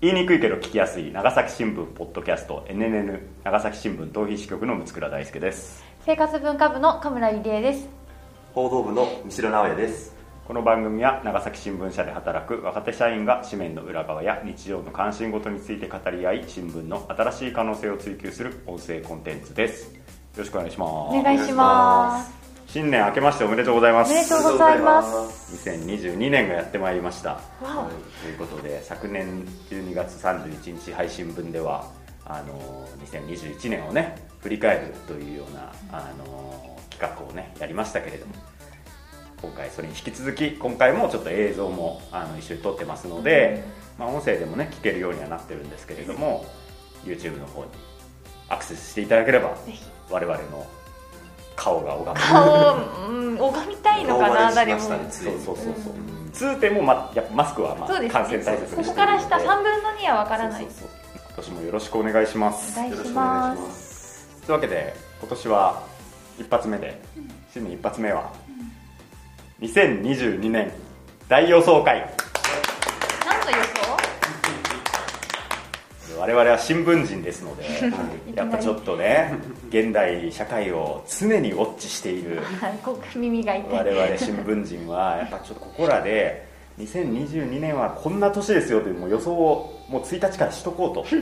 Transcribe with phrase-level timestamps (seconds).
[0.00, 5.82] 言いにくいけど聞きやすい長崎新聞ポッドキャスト NNN 長崎新聞逃避支局の六倉大輔です。
[6.06, 7.88] 生活文化部の神村入江です。
[8.54, 10.14] 報道部の三代直哉です。
[10.46, 19.92] この番組は長崎新聞社で働く若手社員が紙面の裏側や日常の関心事について語り合い新聞の新しい可能性を追求する音声コンテンツです。
[19.92, 20.00] よ
[20.36, 20.90] ろしくお願いします。
[21.16, 25.68] お願いします新年明けましておめでとうございまおめですとうございます。
[25.70, 27.40] 2022年がやってまいりました。
[27.62, 31.90] ということで昨年12月31日配信分では
[32.26, 38.34] あの2021年をね振り返るというようなあの企画をねやりましたけれども
[39.40, 43.64] 今回それに引き続き今回もちょっと映像もあの一緒に撮ってますので、
[43.98, 46.44] まあ、音声でもね聞けるようにはなってるんですけれども
[47.02, 47.70] YouTube の方に
[48.50, 49.56] アクセスしていただければ
[50.10, 50.66] 我々の
[51.58, 54.80] 顔が拝める顔を、うん、拝みたいのかな顔誰も。
[54.80, 55.10] そうに。
[55.10, 55.74] そうそうそう
[56.32, 58.84] 通点も、ま、やっぱマスクは、まあ感染対策にしてるので。
[58.84, 60.62] ここから下3分の2はわからない。
[60.64, 60.88] そうそうそう。
[61.26, 62.78] 今年もよろしくお願いします。
[62.78, 64.28] お願いします。
[64.38, 64.46] す。
[64.46, 65.82] というわけで今年は
[66.38, 67.00] 一発目で
[67.52, 68.32] 新年一発目は
[69.60, 70.72] 2022年
[71.28, 72.08] 大予想会
[73.26, 73.78] 何の予想
[76.18, 77.64] 我々は新聞人ですので
[78.34, 79.32] やっぱちょっとね
[79.68, 82.40] 現代社会を常にウォッチしている
[83.14, 83.72] 耳が痛い。
[83.72, 86.46] 我々新聞人はやっぱちょっとここらで
[86.78, 91.16] 2022年はこんな年ですよというもう予想をもう1日からしとこうと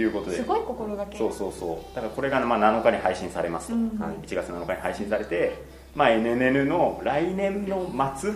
[0.00, 0.36] いうことで。
[0.36, 1.18] すごい心がけ。
[1.18, 1.94] そうそうそう。
[1.94, 3.98] だからこれがまあ7日に配信されますと、うん。
[3.98, 4.26] はい。
[4.26, 5.54] 1月7日に配信されて、
[5.94, 8.32] まあ、NNN の来年の末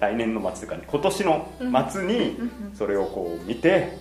[0.00, 1.48] 来年の末というか、ね、今年の
[1.90, 2.38] 末に
[2.74, 3.98] それをこう見て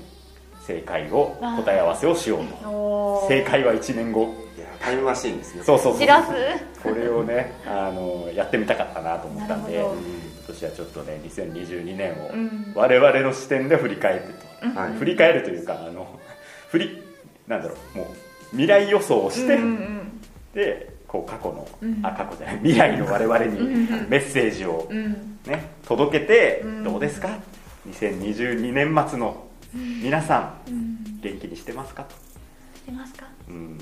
[0.67, 3.25] 正解を答え合わせをしようと。
[3.29, 4.35] 正解は1年後。
[4.57, 5.63] いやタイムマシーンですね。
[5.63, 6.31] そうそうそうじらす
[6.83, 9.89] これをね あのやってみたかったなと思ったんで今
[10.47, 12.73] 年はちょっとね2022年をうん。
[12.75, 14.33] 我々の視点で振り返って
[14.73, 14.93] と、はい。
[14.93, 16.05] 振り返るというかあの
[16.69, 17.03] 振り
[17.47, 18.07] なんだろうもう
[18.51, 20.21] 未来予想をして、うんうん
[20.53, 21.99] でこう過去の、うん。
[22.03, 24.97] あ過去じゃない未来の我々にメッセージを、うん。
[24.97, 26.83] うんね、届けて、うん。
[26.83, 27.29] どうですか
[27.89, 32.16] ？2022年末の皆さん、うん元気にしてますかと、
[32.85, 33.25] 出ますか？
[33.50, 33.78] うん。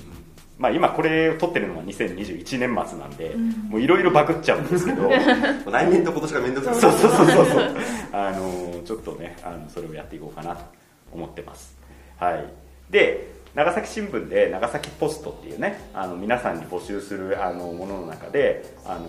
[0.58, 3.50] まあ、今これを撮ってるのは2021年末なんで、うん。
[3.68, 5.08] もういろいろバグっちゃうんですけど。
[5.70, 6.92] 来年と今年が面倒くさい。
[6.92, 7.76] そうそうそうそうそう。
[8.12, 10.64] あのちょっとねあのそれをやっていこうかなと
[11.12, 11.76] 思ってます。
[12.18, 12.46] はい。
[12.90, 19.08] で長崎新聞で長崎ポストっていうねあの皆さんに募集するあのものの中であの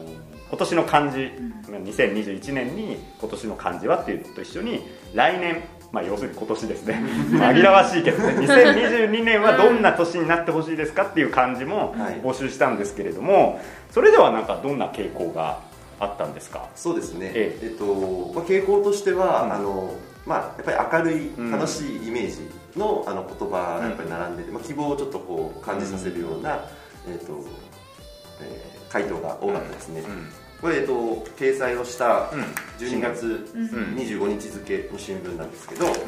[0.49, 1.17] 今年の漢字、
[1.69, 5.61] 2021年に今年の漢字はっていうのと一緒に来年
[5.91, 7.01] まあ要するに今年ですね。
[7.31, 8.33] 紛らわしいけどね。
[8.45, 12.21] 2022年はどんな年になってほしいですかっていう漢字もはい。
[12.21, 13.59] 募集したんですけれども
[13.91, 15.59] それではなんかどんな傾向が
[15.99, 16.65] あったんですか？
[16.75, 17.31] そうですね。
[17.33, 17.65] ええ。
[17.67, 17.85] っと、
[18.35, 19.53] まあ、傾向としては、うん。
[19.53, 19.93] あの
[20.25, 21.51] まあ、やっぱり明るいうん。
[21.51, 26.59] 楽しいイメージの,、あの言葉がやっぱり並んでて、まあ、希望をちょっとこう感じさせるような、
[27.09, 27.33] えっと
[28.41, 30.29] えー回答が多かったですね、うん
[30.62, 30.94] これ、えっと、
[31.38, 32.41] 掲載をしたうん。
[32.79, 33.66] 12月うん。
[33.95, 35.97] 25日付の新聞なんですけど、まうん。
[35.97, 36.00] あ、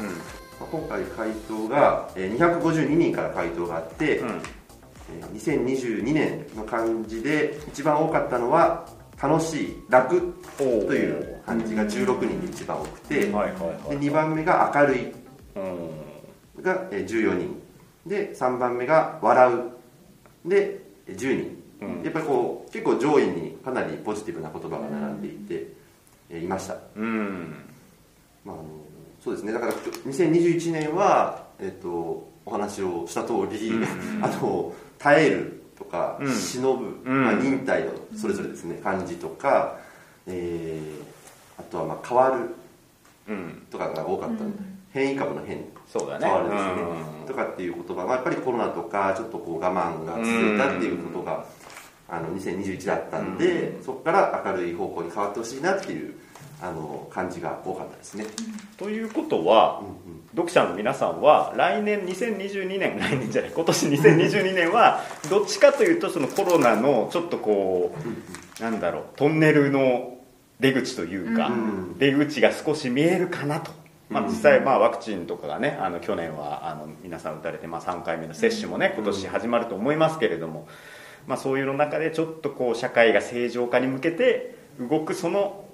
[0.70, 4.28] 今回回答がえー252人から回答があって、うん。
[4.28, 4.40] えー
[5.34, 8.86] 2022年の漢字で一番多かったのは
[9.22, 13.98] 楽しい楽という漢字が16人で一番多くて、ではいはいはい。
[13.98, 15.12] 2番目が明るい
[15.56, 16.62] うん。
[16.62, 17.60] がえー14人。
[18.06, 20.48] で3番目が笑う。
[20.48, 22.02] でえー10人、うん。
[22.02, 25.72] やっぱりこう結構上位にかなりポジティブな言葉が並んでいて、
[26.28, 27.54] えーいました、うん。
[28.44, 28.64] まあ、あの
[29.22, 29.52] そうですね。
[29.52, 33.84] だから2021年は、えっとお話をした通り、うん。
[34.22, 36.32] あの耐えるとか、うん。
[36.32, 37.24] 忍ぶ、うん。
[37.24, 39.78] まあ、忍耐のそれぞれですね漢字とか、
[40.26, 41.10] えー
[41.58, 42.54] あとはまあ変わる
[43.28, 43.62] うん。
[43.70, 46.26] とかが多かったので、変異株の変そうだね。
[46.26, 46.70] 変わるですね、
[47.20, 47.26] うん。
[47.26, 51.44] とかっていう言葉がやっぱりコロナとかちょっとこう我慢が続いたっていうことが、
[52.10, 56.14] あの2021だったんで、そこから明るい方向に変わってほしいなっていう
[56.60, 58.26] あの感じが多かったですね、
[58.76, 60.20] ということはうんうん。
[60.30, 67.92] 読者の皆さんは来年2022年来年じゃない今年2022年はどっちかというとそのコロナのちょっとこ
[68.58, 70.18] うなんだろうトンネルの
[70.60, 73.72] 出口というか、うん出口が少し見えるかなと、
[74.08, 80.68] まあ、うん実際まあワクチンとかがねあの去年はあの皆さん打たれてまあ3回目の接種もね今年始まると思いますけれども、
[81.26, 85.64] まあ、そういうの中でちょっとこう社会が正常化に向けて動くその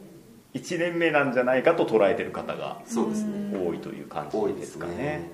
[0.55, 4.95] 1年目なんじゃないかと捉えてる方が多いという感じですすかね。
[4.95, 5.33] ね。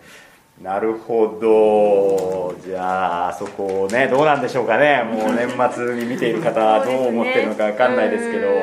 [0.60, 2.60] なるほど。
[2.62, 5.02] じゃあそこをねどうなんでしょうかね。
[5.04, 8.54] もう年末に見ている方 はどう思ってるのか分かんないですけどうん。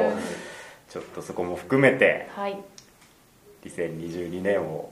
[0.90, 2.58] ちょっとそこも含めてはい。
[3.66, 4.92] 2022年を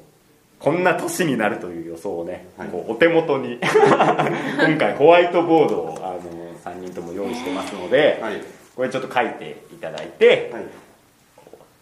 [0.60, 2.68] こんな年になるという予想をね、はい。
[2.70, 8.42] こうお手元に 今回ホワイトボードをあの3人とも用意してますので、はい。
[8.76, 10.64] これちょっと書いていただいて、はい。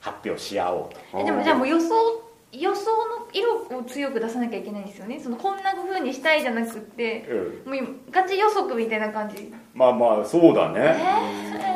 [0.02, 1.20] 発表し合おうと。
[1.20, 5.20] えでもじゃあもう予想予想の色を強く出さなきゃいけないんですよね？
[5.20, 7.26] そのこんな風にしたいじゃなくって
[7.66, 7.72] うん。
[7.72, 9.52] もう今ガチ予測みたいな感じ？
[9.74, 10.96] まあまあそうだね、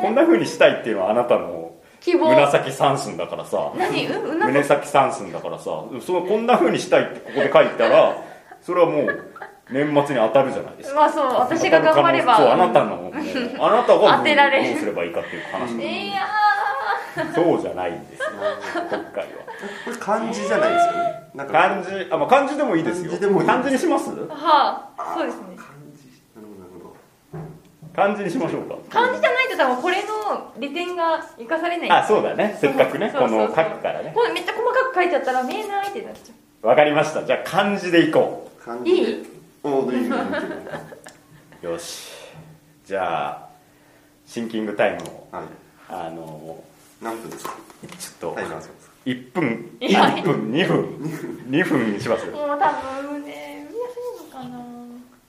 [0.02, 1.59] こんな風にしたいっていうのはあなたの
[2.00, 2.30] 希望。
[2.34, 3.72] 紫三寸だからさ。
[3.76, 4.06] 何？
[4.06, 5.64] うんうな胸先三寸だからさ。
[5.64, 8.14] そのこんな風にしたいってここで書いたら
[8.62, 9.24] それはもう
[9.70, 11.00] 年末に当たるじゃないですか。
[11.00, 12.36] まあそう私が頑張れば。
[12.36, 13.12] そうあなたの
[13.60, 14.70] あなたが当てられる。
[14.70, 16.22] どうすればいいかっていう話いや
[17.34, 18.28] そうじゃないんですよ
[18.74, 19.30] 今回は。
[19.84, 20.98] これ漢字じゃないですよね。
[21.34, 23.10] なんか漢字あ、まあ、漢字でもいいですよ。
[23.10, 24.10] 漢字でもいい漢字にします？
[24.10, 25.42] ーはあそうですね。
[25.56, 26.08] 漢字。
[26.34, 26.96] なるほどなるほど。
[27.94, 28.74] 漢字にしましょうか。
[28.90, 31.90] 漢字じゃないと多分これの利点が生かされない。
[31.90, 32.56] あそうだね。
[32.60, 33.12] せっかくね。
[33.16, 34.12] この書くからね。
[34.14, 37.24] これめっちゃ細かく書いちゃったら見えないってなっちゃわかりました。
[37.24, 38.90] じゃあ漢字でいこ漢字で。
[38.90, 39.26] いい？
[39.62, 39.94] おい
[41.62, 42.10] よし。
[42.86, 43.48] じゃあ
[44.26, 45.44] シンキングタイムをはい。
[45.88, 46.62] あの
[47.02, 47.56] 何分ですか？
[47.98, 48.74] ちょっとタイマーですか
[49.06, 49.76] ？1分。
[49.80, 50.50] いや1分。
[50.52, 50.84] 2分。
[51.50, 51.92] 2分。
[51.92, 52.72] にしますうもう多
[53.02, 54.64] 分ね見やすいのかな。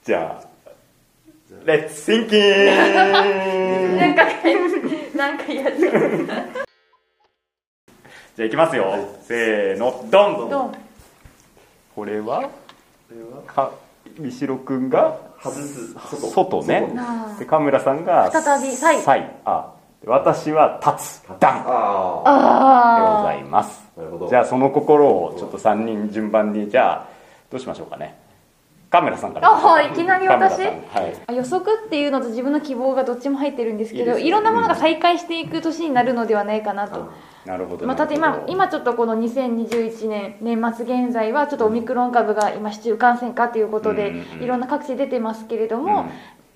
[0.04, 0.51] じゃあ
[1.64, 2.40] レッツシンキン
[3.96, 4.24] なんか
[5.14, 5.92] なんかやっちゃう
[8.34, 9.06] じゃあいきますよ、はい。
[9.22, 10.50] せーのドン。
[10.50, 10.74] ドン。
[11.94, 12.42] これは？
[12.42, 12.50] こ
[13.10, 13.42] れは？
[13.46, 13.70] か
[14.18, 15.18] 三代くんが？
[15.42, 15.54] 外。
[15.54, 16.30] す外。
[16.30, 16.92] 外ね
[17.38, 19.72] で神村さんが再びサイサイあ
[20.02, 21.22] で私は立つ。
[21.28, 21.38] ダン。
[21.38, 23.84] でああございます。
[23.96, 24.28] あなるほど。
[24.28, 27.08] じゃあその心をちょっと3人順番にじゃあ
[27.50, 28.18] どうしましょうかね
[28.92, 29.48] 神村さんから。
[29.48, 30.60] あはいいきなり私？
[30.60, 30.76] はい。
[31.26, 34.22] あ予測っていうのと自分の希望がどっちも入ってるんですけどね。
[34.22, 37.10] いろんなものが再開していく年になるのではないかなと、
[37.46, 38.52] なるほどまあ、ただ今なるほど。
[38.52, 44.42] 今ちょっとこの2021年年末現在はちょっとオミクロン株が今市中感染かということでうんうんうん。
[44.44, 46.06] いろんな各地出てますけれども、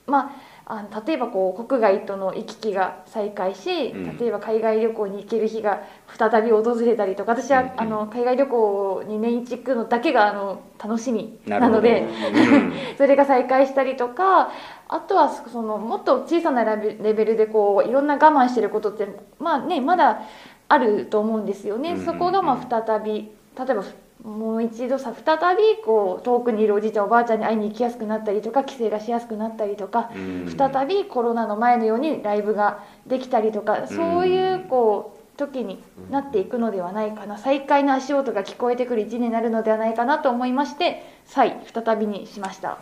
[0.06, 0.30] まあ
[0.68, 4.18] あの例えばこう国外との行き来が再開し、うん。
[4.18, 5.84] 例えば海外旅行に行ける日が
[6.18, 7.66] 再び訪れたりとか私は、うん。
[7.68, 12.72] うんあの海外旅行に年一行くのだけがあの楽しみなのでうん。
[12.98, 14.50] それが再開したりとか
[14.88, 19.06] あとはそのもっと小さなレベルでこういろんな我慢してることって
[19.38, 20.22] まあねまだ
[20.68, 23.84] あると思うんですよね、そこがまあ再び例えば
[24.24, 30.54] もう一度さ再びこう遠くにいるおじいちゃんおばあちゃんに会いに行きやすくなったりとか帰省がしやすくなったりとか、うん。
[30.56, 37.38] 再びコロナの前のようにライブができたりとかそういうこう時になっていくのではないかな。
[37.38, 42.78] 再開の足音が聞こえてくる一年になるのではないかなと思いまして再再びにしました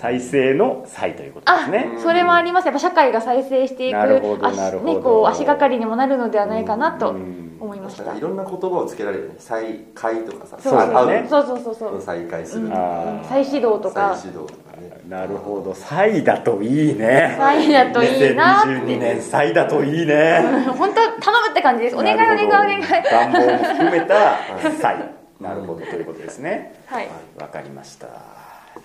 [0.00, 2.64] 再生の再ということですあ、ねそれもあります。
[2.64, 7.50] やっぱ社会が再生していくなるほど足,、ね、こう足がかりにもなるのではないかなとうん。
[7.60, 8.16] 思いました。
[8.16, 9.34] いろんな言葉をつけられるね。
[9.38, 11.26] 再開とかさそうそうだね。
[11.28, 12.00] そうそうそうそう。
[12.00, 12.68] 再開する。
[12.68, 14.16] 再始動とか。
[14.16, 15.02] 再始動とかね。
[15.06, 15.74] なるほど。
[15.74, 17.34] 再だといいね。
[17.38, 18.68] 再だといいなって。
[18.70, 20.40] 2022年再だといいね。
[20.78, 21.96] 本当頼むって感じです。
[21.96, 22.82] お願いお願いお願い。
[22.82, 24.38] 願望も含めた
[24.80, 24.96] 再。
[25.38, 25.80] なるほど。
[25.80, 26.80] ということですね。
[26.86, 27.08] はい。
[27.38, 28.39] わかりました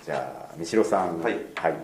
[0.06, 1.19] じゃあ三代さん。
[1.19, 1.34] はい。
[1.56, 1.75] はい。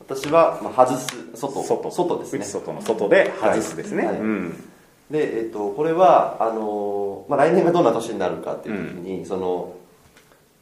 [0.00, 1.62] 私は、まあ、外す外。
[1.62, 1.90] 外。
[1.90, 2.38] 外ですね。
[2.38, 4.16] 内外の外で外すですね、はい。
[4.16, 4.64] うん。
[5.10, 9.74] で、えっとこれはあのーまあ、来年がどんな年になるかっていう時に、その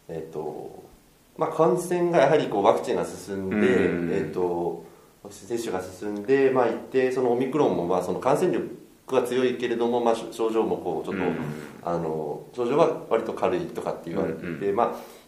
[0.08, 0.84] えっと
[1.38, 4.84] まあ、感染がやはりこうワクチンが進んで、うんえっと
[5.22, 8.68] ワクチン接種が進んで、まあ、一定そのオミクロンもまあその感染力
[9.06, 11.36] が強いけれども、まあ、症症状もこうちょっと、うん
[11.84, 14.74] あの症状は割と軽いとかって言われて、うん。
[14.74, 15.25] まあ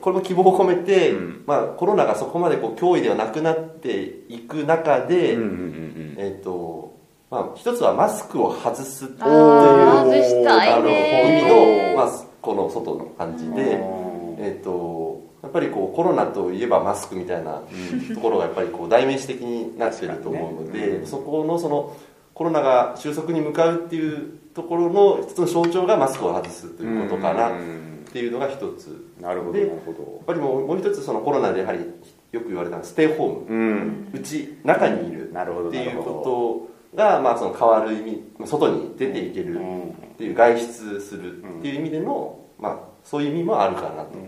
[0.00, 1.44] これも希望を込めて、うん。
[1.46, 6.96] まあ、コロナがそこまでこう脅威ではなくなっていく中で、うんうんうんえっ、と
[7.30, 10.04] まあ一つはマスクを外すというあ
[11.26, 14.44] 意味の、まあ、この外の感じで、うん。
[14.44, 17.62] えっ、とやっぱりこうコロナといえばマスクみたいな
[18.14, 21.96] ところがやっぱりこう代名詞的になってると思うので、ねうんそこのその
[22.34, 27.50] コロナが収束に向かうっていうところの一つの象徴がマスクを外すということかな
[28.08, 29.06] っていうのが一つ。
[29.20, 29.98] なるほどでなるほど。
[29.98, 31.80] やっぱりもうもう一つそのコロナでやはり
[32.32, 33.54] よく言われたのはステイホーム。
[33.54, 34.08] うん。
[34.12, 35.32] うち中にいる。
[35.32, 39.62] なるほどっていうことが、まあ、その変わる意味外に出ていけるどっ
[40.16, 44.18] ていう外出するっていう意味での、まあ、そういう意味もあるかなと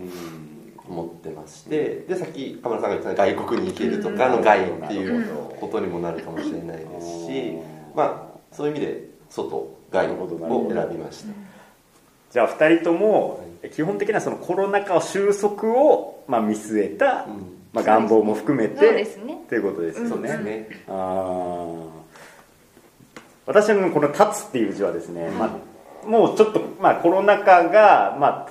[0.87, 2.05] 思ってまして。
[2.07, 7.53] でさっきカメラさんが言った外国に行けるとかの外っていうことにもなるかもしれないですし、
[7.95, 10.73] まあ、そういう意味で外外をど。
[10.73, 11.48] 選びました。
[12.31, 13.43] じゃあ2人とも
[13.73, 17.59] 基本的なそのコロナ禍収束をまあ見据えた、うん。
[17.71, 19.37] まあ、願望も含めてそうですね。
[19.47, 20.67] ということですよそうね,、ですね。
[20.87, 21.89] あー。
[23.45, 28.49] 私のこの「立つ」っていう字はですね、まあ、もうちょっと、まあ、コロナ禍が、まあ、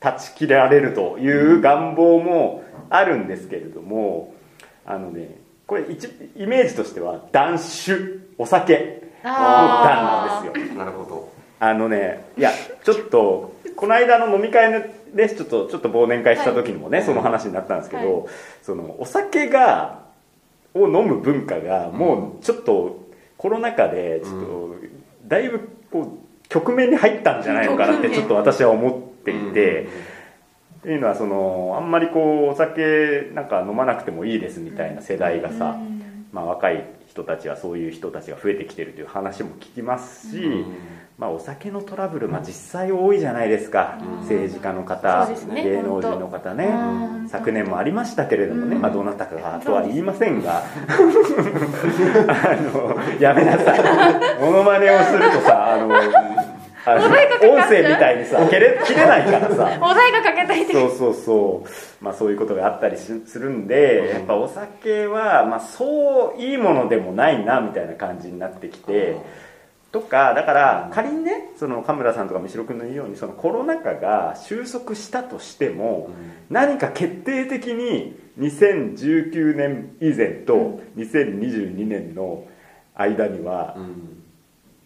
[0.00, 4.34] 断ち切られるという願望もあるんですけれども
[4.84, 7.94] あのねこれ一イメージとしては断酒
[8.36, 10.74] お酒の断なんですよ。
[10.74, 11.19] なるほど
[11.60, 12.50] あのねいや
[12.82, 18.28] ちょっとこの間の飲み会でちょっとちょっと忘年会した時にもね、その話になったんですけど、は
[18.62, 20.00] そのお酒が
[20.74, 24.74] を飲む文化がもうちょっとコロナ禍でちょっと
[25.26, 29.88] だいぶこう局面に入ったんじゃないのかなってちょっと私は思っていて。
[30.80, 35.78] っていうのはそのあんまりこうお酒なんか飲まなくてもいいですみたいな世代がさ、
[36.32, 40.64] まあ、若い人たちはそういう人たちが増えてきてるという話も聞きますし、
[41.20, 44.20] まあ、お酒のトラブル、まあ、実際多いじゃないですか、うん。
[44.20, 47.28] 政治家の方、ね芸能人の方ね、うん。
[47.28, 48.80] 昨年もありましたけれどもね、うん。
[48.80, 50.62] まあ、どうなったかとは言いませんが。
[50.62, 50.64] あ
[52.72, 53.80] のやめなさい。
[54.40, 55.94] モノマネをするとさあの
[56.86, 59.76] あの音声みたいにさ切れ切れないからさ。
[59.84, 69.16] お題がかけたいそうそうそう、まあ、そういうことがあったりしするんで、やっぱお酒は、まあ、そういいものでもないなみたいな感じになってきて、
[69.92, 76.10] とかだから仮にねその神村さんとか三代君の言うようにそのコロナ禍が収束したとしても、
[76.48, 82.46] 何か決定的に2019年以前と2022年の
[82.94, 84.20] 間にはうん。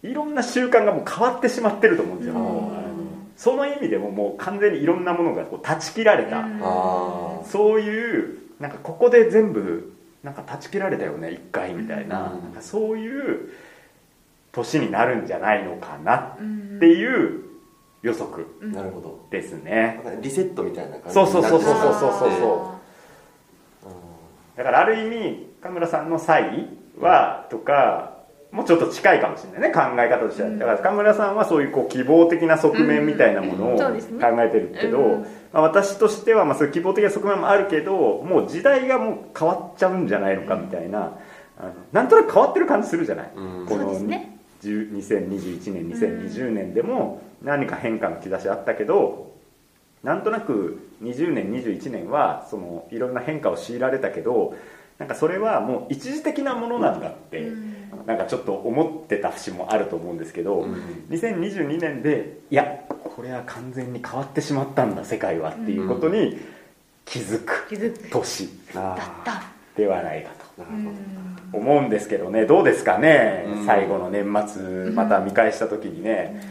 [0.05, 3.31] いろんな習慣がもう変わってしまってると思うんですよ、うん。
[3.35, 6.59] その意味でももう完全にいろんなものがこう断ち切られた、うん。
[6.61, 9.93] あそういうなんかここで全部
[10.23, 12.43] なんか断ち切られたよね一回みたいな,、うん。
[12.43, 13.49] なんかそういう
[14.55, 16.37] 年になるんじゃないのかなっ
[16.75, 17.43] っていう
[18.01, 19.25] 予測あなるほど。
[19.31, 22.71] ですね、なんかリセットみたいな感じそうそうそうそうそうそうそ
[23.83, 24.57] う。
[24.57, 26.69] だからある意味神村さんの際
[26.99, 28.15] はとか
[28.51, 30.59] もうちょっと近いかもしれないね考え方としては、うん。
[30.59, 33.85] だから神村さんはそういうこう希望的な側面みたいなものを考
[34.43, 35.21] えてるけど、うん。
[35.51, 41.17] まあ、私としてはまあそういう希望的な側面もあるけどもう時代がもう変わっちゃうんじゃないのかみたいな、
[41.57, 43.65] あのなんとなく変わってる感じするじゃない、うん。
[43.65, 44.31] このそうですね。
[44.33, 49.35] 10 2021年2020年でも何か変化の兆しあったけど
[50.03, 54.55] なんとなく20年21年はそのいろんな変化を強いられたけど
[54.97, 57.51] なんかそれはもう一時的なものなんだって、
[58.05, 60.73] なんかちょっと思ってた節もあると思うんですけど、うん。
[61.09, 66.37] 2022年でいやこれは完全に変わってしまったんだ世界はっていうことに
[67.03, 67.67] 気づく
[68.09, 69.43] 年あだった。
[69.75, 70.44] ではないかと。
[70.57, 70.89] ーなるほ
[71.53, 72.45] ど思うんですけどね。
[72.45, 73.65] どうですかね、うん。
[73.65, 76.41] 最後の年末また見返した時にね、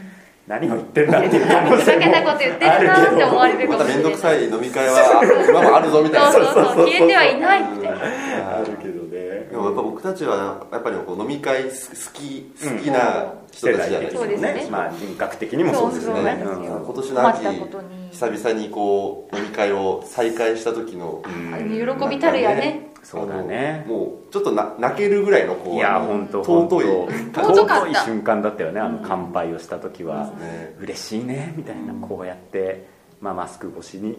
[0.47, 6.31] 何を言ってんだっていう可能ふざ性もけたこと言ってるなって思われるかまた面倒くさい飲み会は今もあるぞみたいな。
[6.31, 6.85] そうそうそう。
[6.87, 7.87] 消えてはいないって。
[7.87, 9.47] あるけどね。
[9.51, 11.69] でもやっぱ僕たちはやっぱりこう飲み会好
[12.13, 14.67] き好きな人たちじゃないですか、そうですね。
[14.71, 16.39] まあ人格的にもそうですよね。
[16.43, 16.85] そうそううん。
[16.85, 17.43] 今年の秋
[18.15, 21.97] 久々にこう飲み会を再開した時のうん。
[21.99, 22.91] 喜びたるやね。
[23.03, 23.83] そうだね。
[23.89, 26.85] もうちょっとな泣けるぐらいのこういや本当 尊い。
[27.33, 27.95] 尊い。
[27.95, 28.79] 瞬間だったよね。
[28.79, 30.75] あの乾杯をした時は、ね。
[30.79, 31.93] 嬉しいねみたいな。
[32.07, 32.85] こうやって、
[33.19, 34.17] まあ、マスク越しに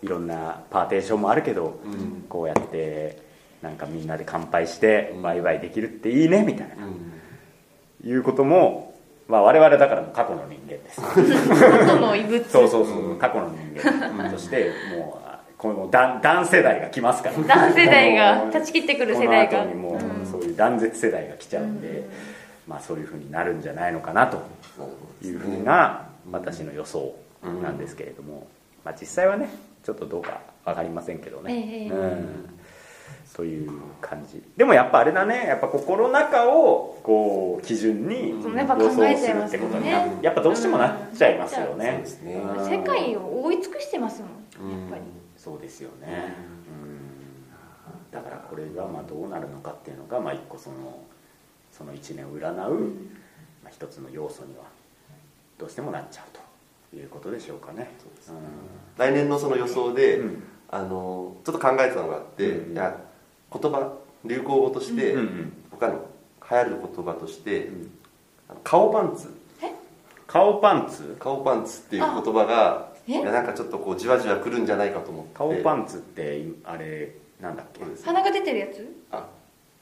[0.00, 2.24] いろんなパーテーションもあるけど、うん。
[2.28, 3.18] こうやって
[3.62, 5.22] なんかみんなで乾杯してうん。
[5.22, 8.08] ワイワイできるっていいねみたいな、うん。
[8.08, 8.93] いうことも、
[9.26, 11.00] まあ、我々だからも過去の人間です。
[11.00, 12.48] 過去の異物。
[12.48, 14.30] そうそうそう過去の人間。
[14.30, 17.36] としてもうこの断断世代が来ますから。
[17.38, 19.58] 男世代が断ち切ってくる世代が。
[19.60, 22.10] この後にもう、うんそういう断絶世代が来ちゃうんで、うん
[22.66, 24.42] まあ、そういうふうになるんじゃないのかなと
[25.22, 27.14] いうふうな私の予想
[27.62, 28.46] なんですけれども、
[28.84, 29.50] まあ、実際はね
[29.84, 31.88] ちょっとどうか分かりませんけどね、ええ。
[31.90, 32.53] うん
[33.34, 34.42] という感じ。
[34.56, 35.46] でもやっぱあれだね。
[35.46, 41.98] やっぱこうコロナ禍をこう基準に予想するってことになやっぱどうしてもなっちゃいますよね。
[41.98, 42.34] ですね。
[42.34, 44.28] うん世界を覆い尽くしてますも
[44.66, 44.70] ん。
[44.70, 44.80] うん。
[44.82, 45.02] やっぱり。
[45.44, 46.32] そうですよね、
[46.70, 51.02] うん、だからこれがまあどうなるのかっていうのがまあ一個その
[51.70, 52.80] その1年を占う、
[53.62, 54.64] まあ、一つの要素には
[55.58, 56.38] どうしてもなっちゃう
[56.90, 57.90] ということでしょうかね。
[58.96, 60.42] 来年のその予想で、うん。
[60.70, 62.72] あのちょっと考えてたのがあって、うん。
[62.72, 62.96] いや
[63.60, 63.92] 言葉
[64.24, 66.06] 流行語として、うんうん他の
[66.50, 67.68] 流行る言葉として、
[68.62, 69.28] 顔パンツ。
[70.26, 71.16] 顔パンツ？
[71.18, 73.12] 顔パンツっていう言葉がえ？
[73.12, 75.30] いやなんかちょっとこうじわじわくるんじゃないかと思って。
[75.34, 77.80] 顔パンンツってあれなんだっけ？
[78.04, 79.04] 鼻が出てるやつ？
[79.10, 79.26] あ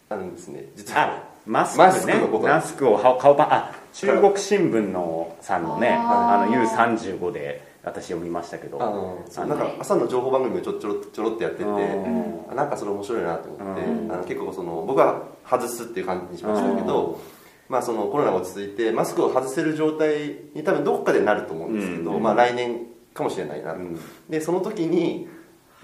[0.08, 1.02] あるんですね実は。
[1.02, 2.00] あマスマクね。
[2.00, 2.46] スクのこと。
[2.46, 17.20] マスクをは顔パンあ中国新聞のさんのねあの U35 で私読みましたけどあなんか朝の情報番組をちょちょろちょろってやっててなんかそれ面白いなと思ってうんあの結構その僕は外すっていう感じにしましたけど
[17.68, 23.98] まあそのコロナが落ち着いてマスクを外せる状態に多分どこかでなると思うんですけどうんまあ来年かもしれないな、うん。
[24.28, 25.28] でその時に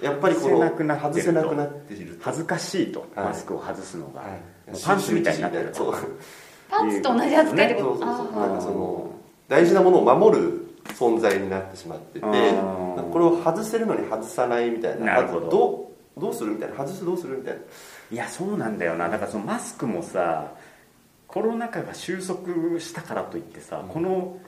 [0.03, 1.15] やっぱりこの外せなくなってると。
[1.15, 2.25] 外せなくなっていると。
[2.25, 4.23] 恥ずかしいと、はいマスクを外すのが、
[4.85, 5.95] パンツみたいになってるそう。
[6.71, 8.17] パンツと同じ扱いってそうことそう。
[8.17, 9.11] そうあなんかその
[9.49, 15.07] 大事なものを守る存在になってしまっててこれを外せるのに外さないみたいな。
[15.07, 15.51] なるほど。
[15.51, 16.77] どうどうするみたいな。
[16.77, 17.61] 外すどうするみたいな。
[18.11, 19.09] いやそうなんだよな。
[19.09, 20.53] だからそのマスクもさ
[21.27, 24.39] コロナ禍が収束したからといってさ、この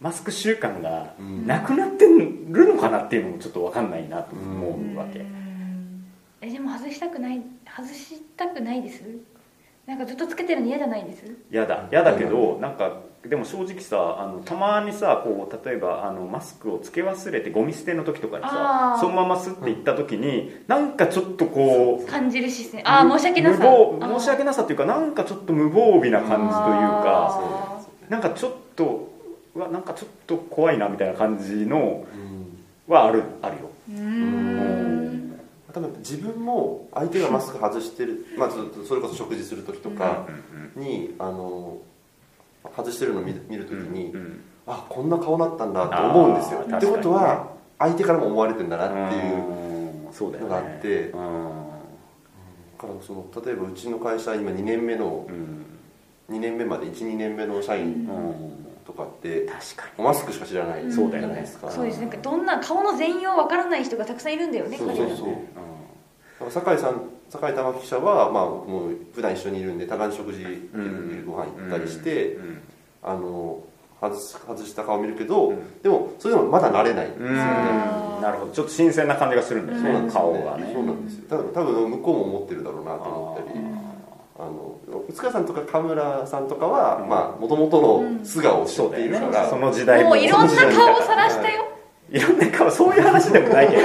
[0.00, 1.46] マスク習慣がうん。
[1.46, 5.24] なくなってるのかなっていうのもちょっと分かんないなと思うわけ、ー
[6.40, 9.02] えでも外したくない外したくないです？
[9.86, 11.24] なんかずっとつけてるの嫌じゃないです？
[11.50, 11.88] 嫌だ。
[11.90, 22.88] 嫌だけどなんかでも正直さあのたまにさこう例えばあのマスクをつけ忘れてゴミ捨ての時とかにさそのままスッて行った時になんかちょっとこう感じる視線。
[22.88, 23.64] ああ申し訳なさ。
[24.18, 29.10] 申し訳なさっていうかなんかちょっと無防備な感じというかあなんかちょっと
[29.54, 32.38] うわなんかちょっと怖いなみたいな感じのうん。
[32.92, 33.70] はあるあるよ。
[33.90, 35.40] うーん。
[35.72, 40.26] 多分自分も相手がマスク外してる、まあ、そそれこそ食事する時とか
[40.74, 41.76] に、あの
[42.64, 44.40] 外してるのを見る見る時に、うんうん。
[44.66, 46.60] あこんな顔だったんだと思うんですよ。
[46.60, 47.48] ってことは
[47.78, 49.34] 相手からも思われてんだなっていう
[50.06, 50.50] うんそうだよね。
[50.50, 51.08] のがあって。
[51.08, 51.12] うん。
[52.78, 55.64] だからその例えばうちの会社今2年目のうん。
[56.30, 58.68] 2年目まで12年目の社員うん。
[58.84, 59.46] とかって
[59.76, 61.70] 確かマスクしか知らないそうだよねじゃないですか。
[61.70, 62.00] そうです。
[62.00, 65.06] なんかどんな顔の全容わからない人がたくさんいるんだよねそうそうそう。
[65.06, 65.28] だから
[66.50, 71.26] 酒井さん酒井玉木記者は、まあ、もう普段一緒にいるんでたまに食事、うん。
[71.26, 72.62] ご飯行ったりして、にうん
[73.02, 73.62] あの
[74.00, 75.82] 外す外した顔見るけど、うん。
[75.82, 77.34] でもそういうのまだ慣れないんですようん。
[77.34, 77.40] ね、
[78.22, 78.52] なるほど。
[78.52, 80.40] ちょっと新鮮な感じがするんですねそうなんですよね。
[80.40, 80.72] 顔がね。
[80.72, 81.24] そうなんですよ。
[81.28, 83.58] 多分多分向こうも思ってるだろうなと思ったり
[84.40, 91.64] あの塚さんとか神村さんとかはもともとの素顔を知っているから、その時代もういろんな顔を晒したよ。
[92.10, 93.82] いろんな顔そういう話でもないけど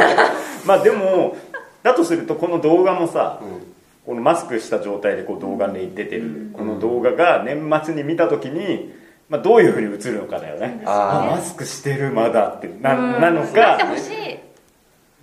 [0.66, 1.36] まあでも
[1.84, 3.74] だとするとこの動画もさうん。
[4.06, 8.92] このマスクした状態でこう動画で出てるこの動画が年末に見た時に、
[9.30, 10.82] まあ、どういうふうに映るのかだよね。
[10.86, 13.22] ああマスクしてるまだってなうん。
[13.22, 13.80] なのか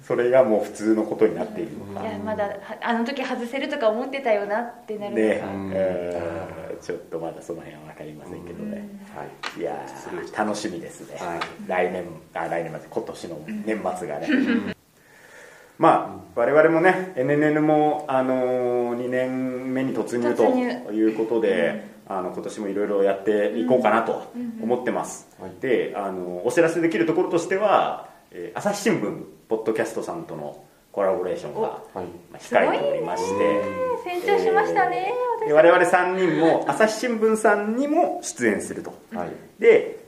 [0.02, 2.08] それがもう普通のことになっているのか。
[2.08, 5.70] いやまだはあの時外せるとか思ってたよなってなるで、うん。
[5.74, 9.24] えーちょっとまだその辺は分かりませんけどね、は
[9.56, 9.60] い。
[9.60, 11.40] いやー楽しみですね、はい。
[11.66, 14.28] 来年あ来年まで今年の年末がね、
[15.78, 25.52] まあ我々もね NNN も、あのー、2年目に突入ということで、あの今年もいろいろやっていこうかなと思ってます、はい。
[25.60, 31.82] であのお知らせできるところとしては、えー朝日新聞ポッドキャストさんとのコラボレーションが、
[32.38, 33.62] 控えておりまして
[34.04, 35.12] 成長しましたね、
[35.46, 38.92] で我々3人も朝日新聞さんにも出演すると。
[39.14, 39.30] はい。
[39.60, 39.99] で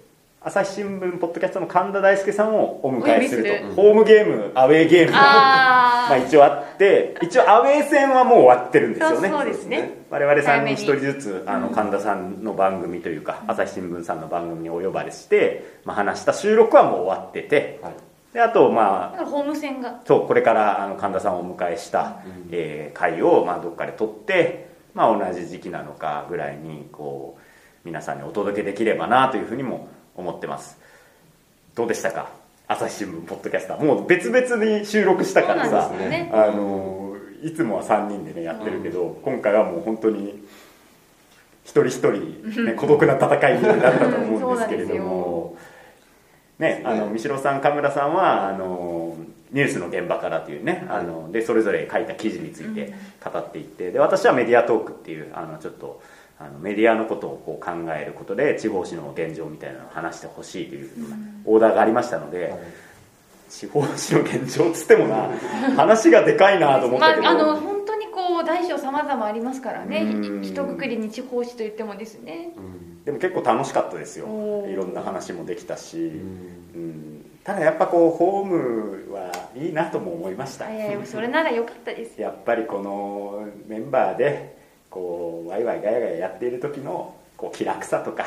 [0.45, 3.75] 朝日新聞ポッドキャストの神田大輔さんをお迎えすると。
[3.75, 5.13] ホームゲームアウェーゲーム。
[5.13, 9.29] があまあ一応あって一応アウェー戦はもう終わってるんですよね。
[9.29, 10.03] そうですね。
[10.11, 17.79] 我々3早めに人1人ずつあの神田さんの番組というか朝日新聞さんの番組にお呼ばれして、まあ、話した収録はもう終わってて。
[17.81, 17.93] はい。
[18.35, 20.01] であとまあホーム戦が。
[20.05, 22.17] そうこれからあの神田さんをお迎えした、
[22.51, 27.43] えー回を、まあ、どっかで撮って、まあ、同じ時期なのかぐらいにこう
[27.85, 30.79] 皆さんにお届けできればなというふうにも思ってます。
[31.75, 32.31] どうでしたか？
[32.69, 33.85] 朝日新聞ポッドキャスター。
[33.85, 35.91] もう別々に収録したからさ。
[35.99, 36.31] ね。
[36.33, 40.45] あのいつもは3人でねやってるけど、今回はもう本当に
[41.65, 45.57] 一人一人、ね、 孤独な戦いになったと思うんですけれども。
[46.59, 49.17] ねあの三代さん神村さんはあの
[49.51, 56.01] ニュースの現場からというねあのでそれぞれ書いた記事について語っていってで私はメディアトークっていうあのちょっと
[56.45, 60.91] あのメディアのことをこう考えることで地方紙の現状みたいなのを話してほしいという
[61.45, 62.53] オーダーがありましたので、
[63.49, 65.29] 地方紙の現状っつってもな
[65.77, 70.03] 話がでかいなと思っまあたけど、あの本当にこう大小さまざまありますからね。
[70.03, 70.43] うん。
[70.43, 72.53] ひとくくりに地方紙と言ってもですね。
[72.57, 73.05] うん。
[73.05, 74.27] でも結構楽しかったですよ。
[74.69, 76.73] いろんな話もできたし、うん。
[76.75, 77.25] うん。
[77.45, 80.73] ただやっぱこうホームはいいなとも思いました。
[80.73, 84.62] いやいやそれなら良かったですやっぱりこのメンバーで
[84.93, 88.27] こうワイワイガヤガヤやっている時のこう気楽さとか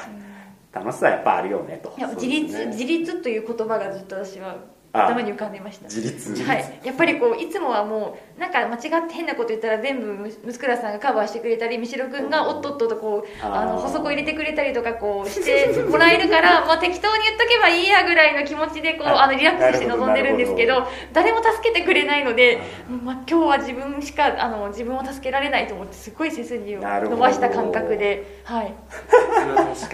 [0.74, 1.94] 楽しさはやっぱあるよねと。
[1.98, 4.56] いや自立自立という言葉がずっと私はあ
[5.04, 5.86] 頭に浮かんでいました。
[5.86, 6.44] 自立。
[6.44, 22.62] はい、やっぱりこういつもはもうなんか間違って変なこと言ったら全部むムスクラさんがカバーしてくれたり三代君がおっとっととこうあの補足を入れてくれたりとかこうしてもらえるから、 まあ、適当に言っとけばいいやぐらいの気持ちでこうああのリラックスして臨んでるんですけなど誰も助けてくれないので、
[23.04, 28.74] まあ、今日は自分しかあの自分を助けられないと思ってすごい背筋を伸ばした感覚で、はい、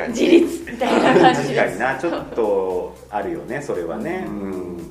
[0.10, 1.56] 自立みたいな感じ確です。
[1.56, 1.96] かにな。
[2.00, 4.91] ちょっとあるよねそれはね、うん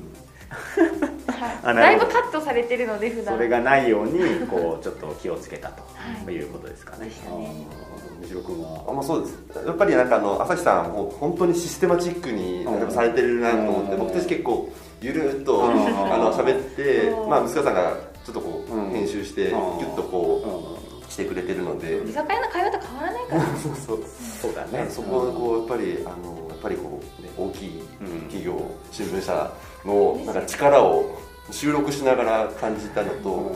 [1.63, 3.35] はい、だいぶカットされてるので普段。
[3.35, 5.81] それがないようにこうちょっと気をつけたと。
[5.81, 6.33] はい。
[6.33, 7.05] いうことですかね。
[7.05, 7.65] でしたね。
[7.71, 8.85] あー西野君は。
[8.87, 9.65] あまあそうです。
[9.65, 13.99] やっぱりなんかあの朝日さんもう本当にシステマチックにされてるなと思って、うん。
[13.99, 14.69] 僕たち結構
[15.01, 16.13] ゆるっと、うん。
[16.13, 17.29] あの喋って、うん。
[17.29, 18.89] まあ息子さんがちょっとこう、うん。
[18.91, 19.57] 編集して、ギうん。
[19.57, 20.80] ュッとこう
[21.11, 23.41] してくれてるので、居酒屋の会話と変わらないから。
[23.61, 23.99] そうそう。
[24.41, 24.87] そうだね。
[24.89, 28.55] そこはこうやっぱりあのやっぱりこう、ね、大きいうん企業、
[28.91, 29.51] 新聞社
[29.85, 31.17] のなんか力を
[31.51, 33.51] 収録しながら感じたのと、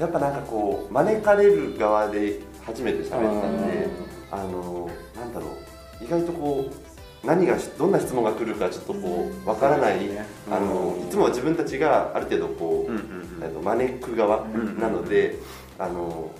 [0.00, 3.88] やっぱなんかこう招かれる側で初めて喋ったんで、
[4.32, 6.04] あのなんだろう。
[6.04, 10.18] 意外とこう何がどんな質問が来るかちょっとこうわからない、うん
[10.50, 15.36] あのいつもは自分たちがある程度こう、うんうんあの招く側んなので、
[15.78, 16.30] あの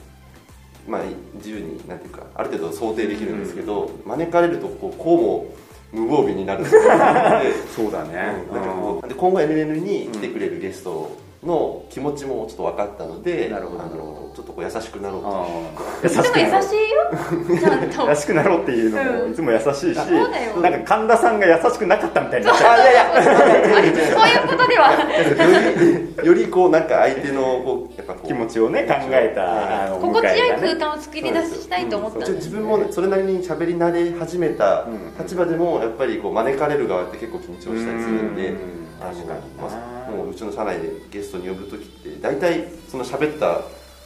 [0.88, 1.02] まあ
[1.34, 5.50] 自由になんていうかある程度想定できるんですけど、招かれるとこうこ
[5.92, 6.76] うも無防備になるので。
[7.74, 8.14] そうだね。
[8.52, 11.10] なんかこうで今後 NNN に来てくれるゲスト
[11.44, 13.82] の気持ちもちょっと分かったので、なるほど。
[13.82, 15.28] あのちょっとこう優しくなろうと。
[15.28, 17.60] あーいつも優しいよ。
[17.60, 18.10] ちゃんと。
[18.10, 19.32] 優しくなろうっていうのもうん。
[19.32, 22.72] いつも優しいし、なんか神田さんが優しくなかったみたいになそうい
[24.44, 24.92] うことでは。
[26.24, 35.14] よ りよりこうなんか相手のこうやっぱこう気持ちをね考えたあの心地よい空間を作り出したいと思った自分もねそれなりに喋り慣れ始めたうん。
[35.22, 38.52] 立場でもやっぱりこう招かれる側って結構緊張したりするんで
[39.00, 43.62] 確かにあもううちの社内でゲストに呼ぶ時って大体その喋った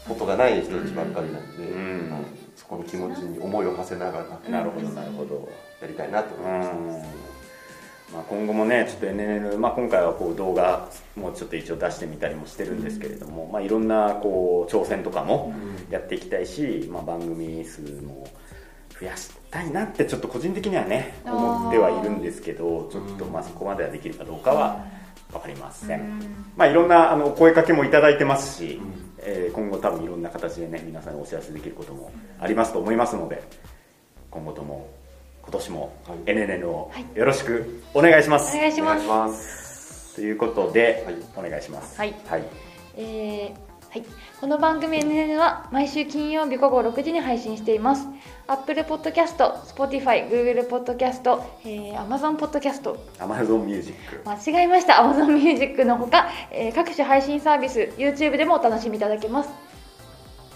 [0.08, 2.12] ことがない人たちばっかりなんで、うん。
[2.12, 2.24] あの
[2.56, 4.88] そこの気持ちに思いを馳せながらなるほど。
[4.88, 5.48] なるほど。
[5.82, 6.74] やりたいなと思いました、
[8.14, 15.52] まあ、今後もねちょっと NNN、まあ、今回はこう動画もちょっと一応出してみたりもしてるんですけれども、まあ、いろんなこう挑戦とかも
[15.90, 18.28] やっていきたいし、まあ、番組数も
[19.00, 24.86] 増やしたいなってちょっと個人的にはね思ってはいるんですけどちょっとまあそこまではできるかどうかは
[25.32, 26.20] 分かりません、うん
[26.56, 29.12] まあ、いろんなあのお声かけもいただいてますし、ん。
[29.18, 33.42] えー今後多分いろんな形でね皆さんにお知らせできることもありますと思いますので
[34.30, 34.90] 今後とも
[35.42, 36.18] 今年もはい。
[36.26, 37.06] NNN をはい。
[37.14, 39.06] よろしくお願いします、お願いします。
[39.06, 40.14] お願いします。
[40.16, 41.46] ということで、はい。
[41.46, 41.98] お願いします。
[41.98, 42.14] はい。
[42.26, 42.44] はい、
[42.96, 44.04] えーはい、
[44.40, 48.08] この番組 NN は毎週金曜日午後6時に配信しています。
[48.46, 54.94] Apple Podcast、Spotify、Google Podcast、えー、Amazon Podcast Amazon Music 間違えました。
[54.94, 59.50] Amazon Music のほか、えー各種配信サービス YouTube でもお楽しみいただけます。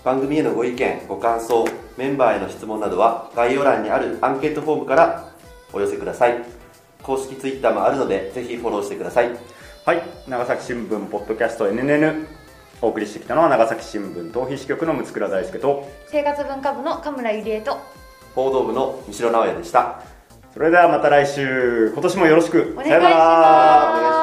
[0.03, 1.68] 番組へのご意見ご感想
[1.99, 5.29] メンバーへの質問などは概要欄にあるアンケートフォームから
[5.75, 6.42] お寄せください。
[7.03, 9.31] 公式 Twitter もあるのでぜひフォローしてください。
[9.85, 10.03] はい。
[10.27, 12.36] 長崎新聞ポッドキャスト NNN
[12.82, 17.78] お送りしてきたのは長崎新聞逃避支局の六倉大輔と生活文化部の神村ゆりえと
[18.34, 20.02] 報道部の三代直哉でした。
[20.52, 21.90] それではまた来週。
[21.92, 22.72] 今年もよろしく。
[22.72, 24.15] お願いします